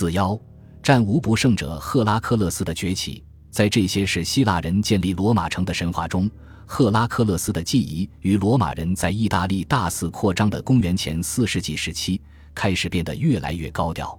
[0.00, 0.40] 四幺，
[0.82, 3.22] 战无不胜者赫拉克勒斯的崛起。
[3.50, 6.26] 在这些是希腊人建立罗马城的神话中，
[6.64, 12.18] 赫拉克勒斯的记忆与罗马人在意大利大肆扩张的公元前四世纪时期
[12.54, 14.18] 开始变得越来越高调。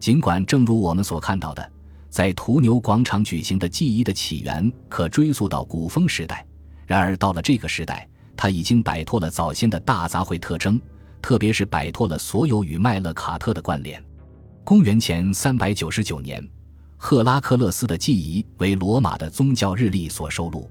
[0.00, 1.70] 尽管正如我们所看到的，
[2.10, 6.44] 在屠牛广场举行的记忆的起源可追溯到古风时代，
[6.84, 10.80] 然而到了这个时代，他已经摆脱了早先的大杂烩特征，
[11.22, 14.04] 特别是摆脱了所有与麦勒卡特的关联。
[14.64, 16.46] 公元前三百九十九年。
[16.96, 20.70] 赫拉克勒斯的记忆为罗马的宗教日历所收录。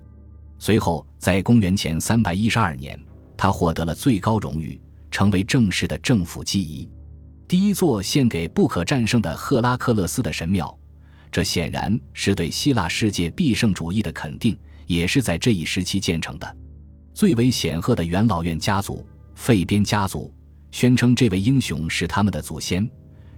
[0.57, 2.97] 随后，在公元前三百一十二年，
[3.35, 4.79] 他获得了最高荣誉，
[5.11, 6.89] 成为正式的政府记忆。
[7.49, 10.73] 第一座献给不可战胜的赫拉克勒斯的神庙，
[11.29, 16.57] 这显然是对希腊世界必胜主义的肯定，也是在这一时期建成的。
[17.13, 19.05] 最为显赫的元老院家族——
[19.35, 20.33] 费边家族，
[20.71, 22.89] 宣称这位英雄是他们的祖先。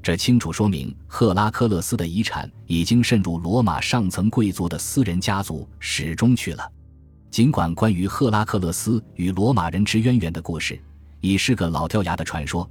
[0.03, 6.71] 这清楚说明，赫拉克勒斯的遗产已经渗入罗马上层贵族的私人家族始终去了。
[7.32, 10.77] 尽管关于赫拉克勒斯与罗马人之渊源的故事
[11.21, 12.70] 已是个老掉牙的传说，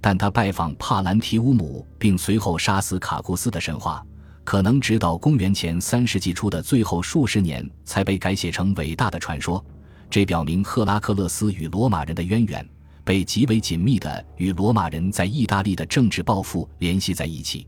[0.00, 4.04] 但他拜访帕兰提乌姆并随后杀死卡库斯的神话，
[4.42, 9.64] 可能直到公元前三世纪初的最后数十年才被改写成伟大的传说。
[10.10, 12.68] 这表明赫拉克勒斯与罗马人的渊源。
[13.04, 17.66] 被极为紧密地与罗马人在意大利的政治抱负联系在一起。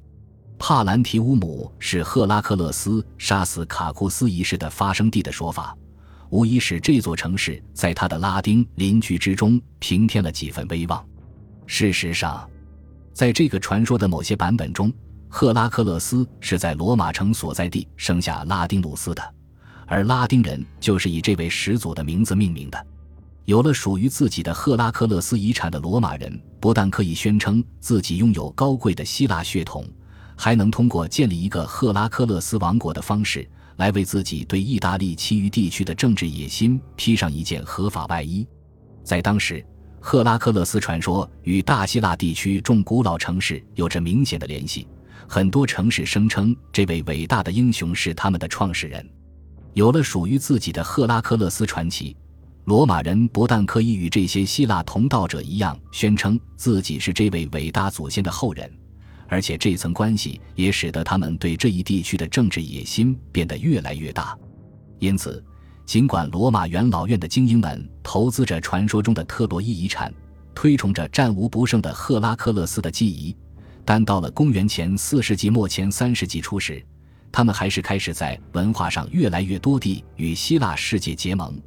[0.58, 5.76] 帕兰提乌姆是赫拉克勒斯杀死卡库斯一事的发生地的说法，
[6.30, 11.04] 无疑使这座城市在他的拉丁邻居之中平添了几分威望。
[11.66, 12.48] 事实上，
[13.12, 14.92] 在这个传说的某些版本中，
[15.28, 19.34] 赫拉克勒斯是在罗马城所在地生下拉丁努斯的，
[19.86, 22.86] 而拉丁人就是以这位始祖的名字命名的。
[23.44, 29.86] 有了属于自己的赫拉克勒斯遗产的罗马人，不但可以宣称自己拥有高贵的希腊血统，
[30.34, 38.46] 还能通过建立一个赫拉克勒斯王国的方式，来为自己对意大利其余地区的政治野心披上一件合法外衣。
[39.02, 39.62] 在当时，
[40.00, 44.88] 赫拉克勒斯传说与大希腊地区众古老城市有着明显的联系，
[45.28, 49.06] 很多城市声称这位伟大的英雄是他们的创始人。
[49.74, 52.16] 有了属于自己的赫拉克勒斯传奇。
[52.64, 58.70] 罗马人不但可以与这些希腊同道者一样宣称自己是这位伟大祖先的后人，
[59.28, 64.36] 而且这层关系也使得他们对这一地区的政治野心变得越来越大。
[64.98, 65.44] 因此，
[65.84, 70.12] 尽管罗马元老院的精英们投资着传说中的特洛伊遗产，
[70.54, 73.36] 推崇着战无不胜的赫拉克勒斯的记忆，
[73.84, 76.82] 但到了公元前四世纪末前三世纪初时，
[77.30, 81.60] 他们还是开始在文化上越来越多地与希腊世界结盟。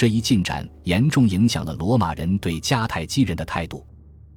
[0.00, 3.86] 这一进展严重影响了罗马人对迦太基人的态度。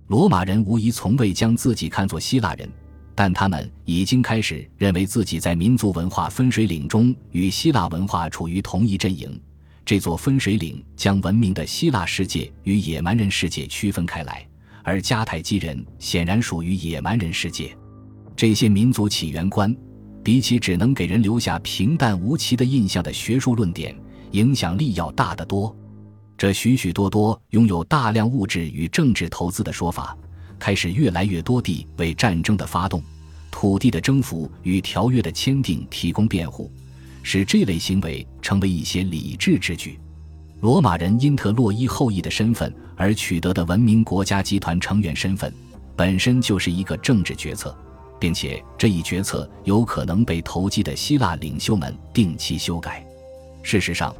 [0.08, 2.70] 罗马人无疑从未将自己看作希腊人，
[3.16, 9.40] 但他们已经开始认为自己在民族文化分水岭中与希腊文化处于同一阵营。
[9.86, 14.46] 这座分水岭将文明的希腊世界与野蛮人世界区分开来，
[14.84, 17.74] 而迦太基人显然属于野蛮人世界。
[18.36, 19.74] 这些民族起源观，
[20.22, 23.96] 比起只能给人留下平淡无奇的印象的学术论点。
[24.34, 25.76] 影响力要大得多。
[26.38, 30.18] 这许许多多拥有大量物质与政治投资的说法，
[30.60, 33.02] 开始越来越多地为战争的发动、
[33.50, 36.72] 土地的征服与条约的签订提供辩护，
[37.22, 40.00] 使这类行为成为一些理智之举。
[40.62, 45.54] 罗马人因特洛伊后裔的身份而取得的文明国家集团成员身份，
[45.96, 47.78] 本身就是一个政治决策，
[48.20, 53.06] 并且这一决策有可能被投机的希腊领袖们定期修改。
[53.64, 54.16] 事实上，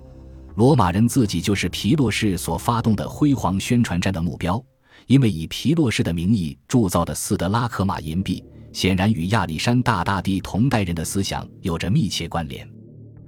[0.56, 4.64] 罗马人自己就是皮洛士所发动的辉煌宣传战的目标，
[5.06, 12.68] 因为以皮洛士的名义铸造的斯德拉克马银币，显然与亚历山大大帝同代人的思想有着密切关联。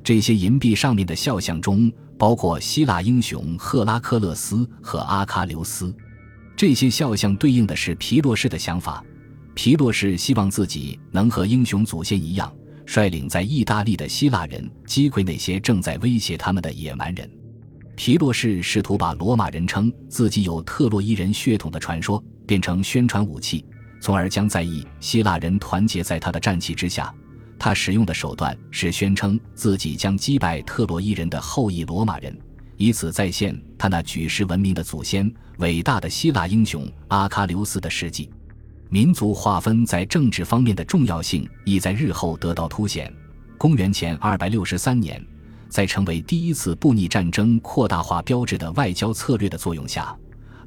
[0.04, 5.94] 这些银币上面的肖像中包括希腊英雄赫拉克勒斯和阿喀琉斯，
[6.56, 9.04] 这些肖像对应的是皮洛士的想法。
[9.54, 12.54] 皮洛士希望自己能和英雄祖先一样。
[12.86, 17.30] 率领在意大利的希腊人击溃那些正在威胁他们的野蛮人。
[17.96, 23.66] 皮洛士试图把罗马人称自己有特洛伊人血统的传说变成宣传武器，
[24.02, 27.14] 从而将在意希腊人团结在他的战旗之下。
[27.58, 32.38] 他使用的手段是宣称自己将击败特洛伊人的后裔罗马人，
[32.76, 38.30] 以此再现他那举世闻名的祖先——伟大的希腊英雄阿喀琉斯的事迹。
[38.96, 43.14] 民族划分在政治方面的重要性亦在日后得到凸显。
[43.58, 45.22] 公元前二百六十三年，
[45.68, 50.16] 在成为第一次布匿战争扩大化标志的外交策略的作用下，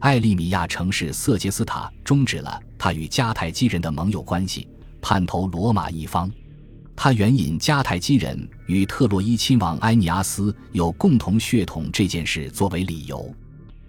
[0.01, 4.69] 艾利米亚城市色杰斯塔终止了他与迦太基人的盟友关系，
[5.01, 6.31] 叛投罗马一方。
[6.95, 13.35] 他援引迦太基人与特洛伊亲王埃尼阿斯有共同血统这件事作为理由。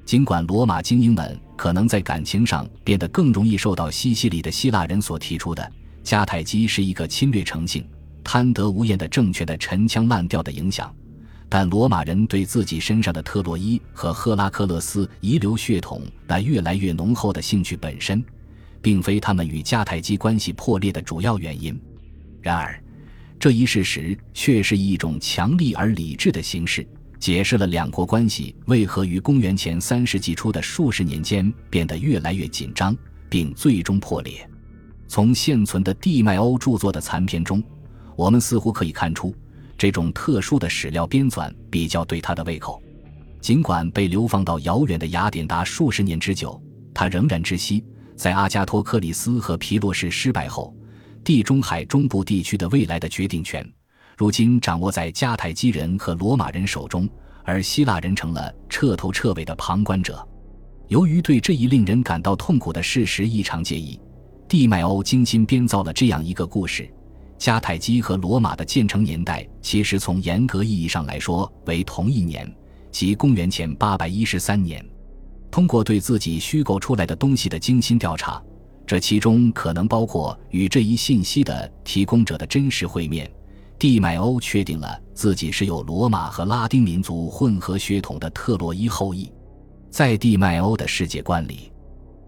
[0.06, 5.70] 尽管罗马精英们可能在感情上变得更容易受到西西里的希腊人所提出的
[6.06, 7.86] 迦太基是一个侵略成性、
[8.24, 10.90] 贪得无厌的政权的陈腔滥调的影响，
[11.50, 18.24] 但罗马人对自己身上的特洛伊和赫拉克勒斯遗留血统那越来越浓厚的兴趣本身，
[18.82, 21.78] 并非他们与迦太基关系破裂的主要原因。
[22.42, 22.82] 然而，
[23.38, 26.88] 这一事实却是一种强力而理智的形式。
[27.20, 32.96] 解释了两国关系为何于公元前三世纪初的数十年间变得越来越紧张，
[33.30, 34.50] 并最终破裂。
[35.08, 37.62] 从现存的地迈欧著作的残篇中，
[38.16, 39.36] 我们似乎可以看出，
[39.78, 42.82] 这种特殊的史料编纂比较对他的胃口。
[43.42, 46.62] 尽管被流放到遥远的雅典达数十年之久，
[46.94, 47.84] 他仍然知悉，
[48.16, 50.76] 在阿加托克里斯和皮洛士失败后，
[51.24, 53.68] 地中海中部地区的未来的决定权。
[54.20, 57.08] 如今掌握在迦太基人和罗马人手中，
[57.46, 60.28] 而希腊人成了彻头彻尾的旁观者。
[60.90, 63.98] 由于对这一令人感到痛苦的事实异常介意，
[64.46, 66.92] 蒂迈欧精心编造了这样一个故事：
[67.38, 72.54] 迦太基和罗马的建成年代其实从严格意义上来说为同一年，
[72.92, 74.86] 即公元前813年。
[75.50, 78.44] 通过对自己虚构出来的东西的精心调查，
[78.86, 83.32] 这其中可能包括与这一信息的提供者的真实会面。
[83.80, 89.32] 蒂迈欧确定了自己是有罗马和拉丁民族混合血统的特洛伊后裔。
[89.90, 91.72] 在蒂迈欧的世界观里，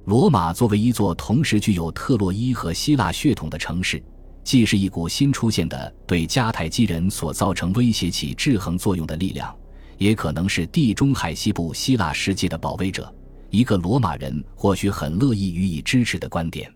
[0.06, 4.02] 罗马作为一座同时具有特洛伊和希腊血统的城市，
[4.46, 9.54] 既是一股新出现的对迦太基人所造成威胁起制衡作用的力量，
[9.98, 13.14] 也可能是地中海西部希腊世界的保卫者。
[13.50, 16.74] 一个罗马人或许很乐意予以支持的观点。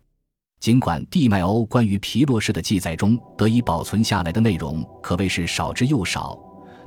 [0.65, 6.35] 尽管蒂迈欧关于皮洛士的记载中得以保存下来的内容可谓是少之又少，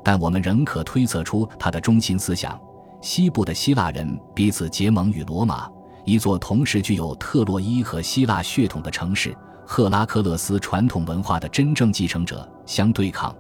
[0.03, 2.61] 但我们仍可推测出他的中心思想：
[3.01, 5.71] 西部的希腊人彼此结盟与罗马，
[6.05, 9.33] 一座同时具有特洛伊和希腊血统的城市——
[9.65, 13.33] 赫拉克勒斯传统文化的真正继承者相对抗，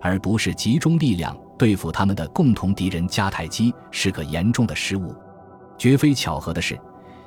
[0.00, 5.14] 而不是集中力量对付他们的共同敌人迦太基，是个严重的失误。
[5.76, 6.80] 绝非巧合的是。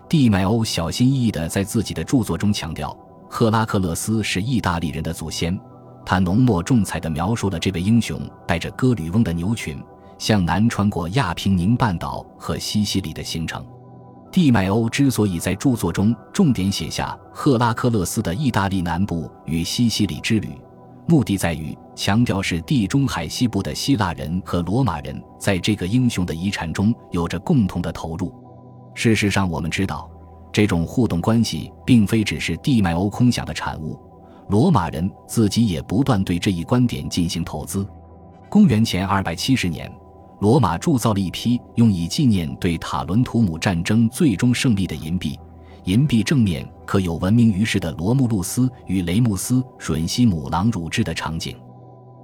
[0.08, 2.96] 蒂迈欧小心翼翼地在自己的著作中强调，
[3.28, 5.60] 赫拉克勒斯是意大利人的祖先。
[6.06, 9.82] 他浓墨重彩地描述了这位英雄带着歌吕翁的牛群
[10.20, 13.66] 向南穿过亚平宁半岛和西西里的行程。
[14.32, 20.50] 蒂迈欧之所以在著作中重点写下赫拉克勒斯的意大利南部与西西里之旅，
[21.08, 28.32] 目的在于强调是地中海西部的希腊人和罗马人在这个英雄的遗产中有着共同的投入。
[28.96, 30.10] 事实上，我们知道，
[30.52, 34.00] 这种互动关系并非只是地脉欧空想的产物。
[34.50, 37.86] 罗马人自己也不断对这一观点进行投资。
[38.50, 39.92] 公元前二百七十年，
[40.40, 45.38] 罗马铸造了一批用以纪念对塔伦图姆战争最终胜利的银币。
[45.84, 51.56] 银币正面刻有闻名于世的罗慕路斯与雷穆斯吮吸母狼乳汁的场景，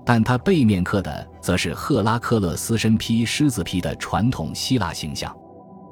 [0.06, 5.36] 但它背面刻的则是赫拉克勒斯身披狮子皮的传统希腊形象。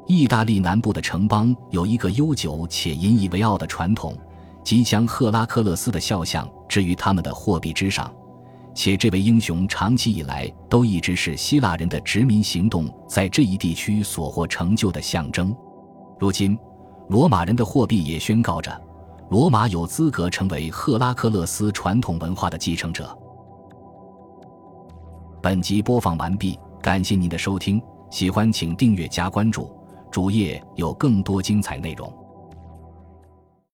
[0.10, 4.18] 意大利南部的城邦有一个悠久且引以为傲的传统，
[4.64, 8.12] 即将赫拉克勒斯的肖像置于他们的货币之上，
[8.74, 15.56] 且这位英雄长期以来都一直是希腊人的殖民行动在这一地区所获成就的象征。
[16.20, 16.58] 如今，
[17.10, 18.82] 罗马人的货币也宣告着，
[19.30, 23.16] 罗马有资格成为赫拉克勒斯传统文化的继承者。
[25.40, 27.80] 本集播放完毕，感谢您的收听，
[28.10, 29.72] 喜欢请订阅加关注。
[30.12, 32.12] 主页有更多精彩内容。